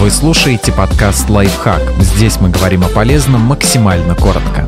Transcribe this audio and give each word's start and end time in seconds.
Вы 0.00 0.08
слушаете 0.10 0.72
подкаст 0.72 1.28
«Лайфхак». 1.28 1.82
Здесь 1.98 2.40
мы 2.40 2.48
говорим 2.48 2.84
о 2.84 2.88
полезном 2.88 3.42
максимально 3.42 4.14
коротко. 4.14 4.66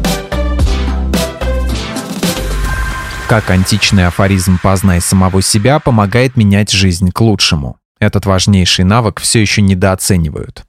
Как 3.30 3.48
античный 3.48 4.06
афоризм 4.06 4.58
«познай 4.62 5.00
самого 5.00 5.40
себя» 5.40 5.80
помогает 5.80 6.36
менять 6.36 6.70
жизнь 6.70 7.10
к 7.12 7.18
лучшему. 7.22 7.78
Этот 7.98 8.26
важнейший 8.26 8.84
навык 8.84 9.20
все 9.20 9.40
еще 9.40 9.62
недооценивают. 9.62 10.64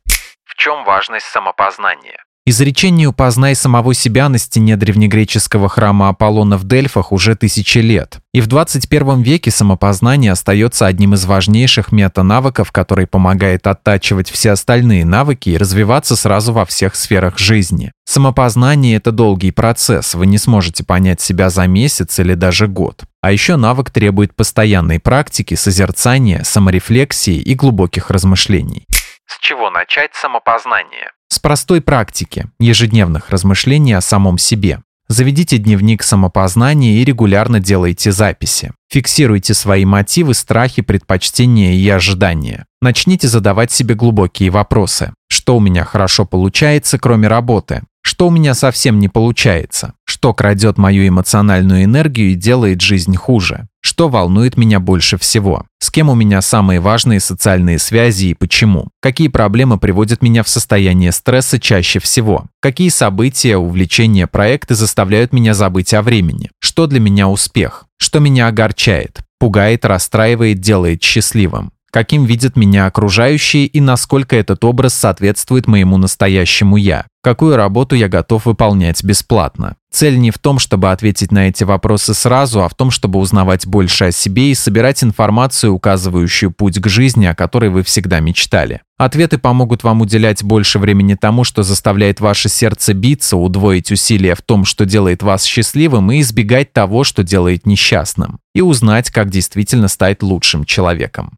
В 0.45 0.55
чем 0.55 0.85
важность 0.85 1.25
самопознания? 1.25 2.22
Изречению 2.45 3.13
«познай 3.13 3.55
самого 3.55 3.93
себя» 3.93 4.27
на 4.27 4.37
стене 4.37 4.75
древнегреческого 4.75 5.69
храма 5.69 6.09
Аполлона 6.09 6.57
в 6.57 6.65
Дельфах 6.65 7.13
уже 7.13 7.35
тысячи 7.37 7.77
лет. 7.77 8.19
И 8.33 8.41
в 8.41 8.47
21 8.47 9.21
веке 9.21 9.49
самопознание 9.49 10.33
остается 10.33 10.85
одним 10.85 11.13
из 11.13 11.23
важнейших 11.23 11.93
метанавыков, 11.93 12.73
который 12.73 13.07
помогает 13.07 13.65
оттачивать 13.65 14.29
все 14.29 14.51
остальные 14.51 15.05
навыки 15.05 15.51
и 15.51 15.57
развиваться 15.57 16.17
сразу 16.17 16.51
во 16.51 16.65
всех 16.65 16.95
сферах 16.95 17.37
жизни. 17.37 17.93
Самопознание– 18.03 18.95
это 18.97 19.13
долгий 19.13 19.51
процесс, 19.51 20.13
вы 20.13 20.25
не 20.25 20.37
сможете 20.37 20.83
понять 20.83 21.21
себя 21.21 21.49
за 21.49 21.65
месяц 21.65 22.19
или 22.19 22.33
даже 22.33 22.67
год. 22.67 23.03
А 23.21 23.31
еще 23.31 23.55
навык 23.55 23.89
требует 23.89 24.35
постоянной 24.35 24.99
практики, 24.99 25.55
созерцания, 25.55 26.43
саморефлексии 26.43 27.37
и 27.37 27.55
глубоких 27.55 28.11
размышлений. 28.11 28.85
С 29.27 29.39
чего 29.39 29.69
начать 29.69 30.13
самопознание? 30.13 31.11
С 31.33 31.39
простой 31.39 31.81
практики, 31.81 32.45
ежедневных 32.59 33.31
размышлений 33.31 33.93
о 33.93 34.01
самом 34.01 34.37
себе. 34.37 34.83
Заведите 35.07 35.57
дневник 35.57 36.03
самопознания 36.03 37.01
и 37.01 37.03
регулярно 37.03 37.59
делайте 37.59 38.11
записи. 38.11 38.71
Фиксируйте 38.91 39.55
свои 39.55 39.83
мотивы, 39.83 40.35
страхи, 40.35 40.83
предпочтения 40.83 41.73
и 41.73 41.89
ожидания. 41.89 42.67
Начните 42.83 43.27
задавать 43.27 43.71
себе 43.71 43.95
глубокие 43.95 44.51
вопросы. 44.51 45.11
Что 45.27 45.57
у 45.57 45.59
меня 45.59 45.85
хорошо 45.85 46.25
получается, 46.25 46.99
кроме 46.99 47.27
работы? 47.27 47.81
Что 48.03 48.27
у 48.27 48.29
меня 48.29 48.53
совсем 48.53 48.99
не 48.99 49.09
получается? 49.09 49.95
Что 50.05 50.35
крадет 50.35 50.77
мою 50.77 51.07
эмоциональную 51.07 51.85
энергию 51.85 52.33
и 52.33 52.35
делает 52.35 52.81
жизнь 52.81 53.15
хуже? 53.15 53.67
Что 53.93 54.09
волнует 54.09 54.57
меня 54.57 54.79
больше 54.79 55.19
всего? 55.19 55.67
С 55.77 55.91
кем 55.91 56.09
у 56.09 56.15
меня 56.15 56.41
самые 56.41 56.79
важные 56.79 57.19
социальные 57.19 57.77
связи 57.77 58.25
и 58.25 58.33
почему? 58.33 58.87
Какие 58.99 59.27
проблемы 59.27 59.77
приводят 59.77 60.23
меня 60.23 60.41
в 60.41 60.49
состояние 60.49 61.11
стресса 61.11 61.59
чаще 61.59 61.99
всего? 61.99 62.45
Какие 62.59 62.89
события, 62.89 63.55
увлечения, 63.55 64.25
проекты 64.25 64.73
заставляют 64.73 65.31
меня 65.31 65.53
забыть 65.53 65.93
о 65.93 66.01
времени? 66.01 66.49
Что 66.57 66.87
для 66.87 66.99
меня 66.99 67.29
успех? 67.29 67.85
Что 67.99 68.17
меня 68.17 68.47
огорчает? 68.47 69.19
Пугает, 69.37 69.85
расстраивает, 69.85 70.59
делает 70.59 71.03
счастливым? 71.03 71.71
Каким 71.93 72.25
видят 72.25 72.55
меня 72.55 72.87
окружающие 72.87 73.67
и 73.67 73.79
насколько 73.79 74.35
этот 74.35 74.63
образ 74.65 74.95
соответствует 74.95 75.67
моему 75.67 75.97
настоящему 75.97 76.75
«я», 76.75 77.05
какую 77.21 77.55
работу 77.55 77.95
я 77.95 78.09
готов 78.09 78.47
выполнять 78.47 79.03
бесплатно. 79.03 79.75
Цель 79.91 80.17
не 80.17 80.31
в 80.31 80.39
том, 80.39 80.57
чтобы 80.57 80.91
ответить 80.91 81.31
на 81.31 81.49
эти 81.49 81.63
вопросы 81.63 82.15
сразу, 82.15 82.63
а 82.63 82.67
в 82.67 82.73
том, 82.73 82.89
чтобы 82.89 83.19
узнавать 83.19 83.67
больше 83.67 84.05
о 84.05 84.11
себе 84.11 84.49
и 84.49 84.55
собирать 84.55 85.03
информацию, 85.03 85.71
указывающую 85.71 86.49
путь 86.49 86.79
к 86.79 86.87
жизни, 86.89 87.27
о 87.27 87.35
которой 87.35 87.69
вы 87.69 87.83
всегда 87.83 88.19
мечтали. 88.19 88.81
Ответы 88.97 89.37
помогут 89.37 89.83
вам 89.83 90.01
уделять 90.01 90.43
больше 90.43 90.79
времени 90.79 91.13
тому, 91.13 91.43
что 91.43 91.61
заставляет 91.61 92.19
ваше 92.21 92.49
сердце 92.49 92.95
биться, 92.95 93.37
удвоить 93.37 93.91
усилия 93.91 94.33
в 94.33 94.41
том, 94.41 94.65
что 94.65 94.85
делает 94.85 95.21
вас 95.21 95.43
счастливым, 95.43 96.11
и 96.11 96.21
избегать 96.21 96.73
того, 96.73 97.03
что 97.03 97.21
делает 97.21 97.67
несчастным. 97.67 98.39
И 98.55 98.61
узнать, 98.61 99.11
как 99.11 99.29
действительно 99.29 99.89
стать 99.89 100.23
лучшим 100.23 100.65
человеком. 100.65 101.37